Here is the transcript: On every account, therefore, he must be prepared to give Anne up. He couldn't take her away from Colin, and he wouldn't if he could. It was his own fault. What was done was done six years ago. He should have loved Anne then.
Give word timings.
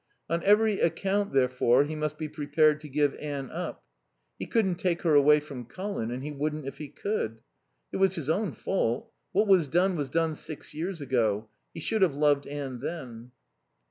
On 0.31 0.41
every 0.41 0.79
account, 0.79 1.31
therefore, 1.31 1.83
he 1.83 1.93
must 1.93 2.17
be 2.17 2.27
prepared 2.27 2.81
to 2.81 2.89
give 2.89 3.13
Anne 3.17 3.51
up. 3.51 3.83
He 4.39 4.47
couldn't 4.47 4.79
take 4.79 5.03
her 5.03 5.13
away 5.13 5.39
from 5.39 5.65
Colin, 5.65 6.09
and 6.09 6.23
he 6.23 6.31
wouldn't 6.31 6.65
if 6.65 6.79
he 6.79 6.87
could. 6.87 7.37
It 7.91 7.97
was 7.97 8.15
his 8.15 8.27
own 8.27 8.53
fault. 8.53 9.11
What 9.31 9.45
was 9.47 9.67
done 9.67 9.95
was 9.95 10.09
done 10.09 10.33
six 10.33 10.73
years 10.73 11.01
ago. 11.01 11.49
He 11.71 11.81
should 11.81 12.01
have 12.01 12.15
loved 12.15 12.47
Anne 12.47 12.79
then. 12.79 13.29